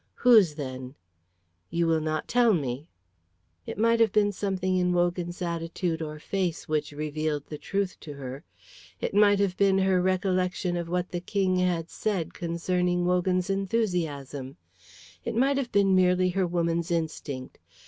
[0.15, 0.95] "Whose, then?
[1.69, 2.87] You will not tell me."
[3.67, 8.13] It might have been something in Wogan's attitude or face which revealed the truth to
[8.15, 8.43] her;
[8.99, 14.57] it might have been her recollection of what the King had said concerning Wogan's enthusiasm;
[15.23, 17.59] it might have been merely her woman's instinct.